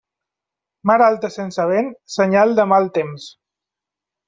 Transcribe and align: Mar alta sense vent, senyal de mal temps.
Mar 0.91 0.95
alta 1.07 1.31
sense 1.35 1.67
vent, 1.73 1.93
senyal 2.15 2.57
de 2.63 2.67
mal 2.73 2.91
temps. 2.99 3.31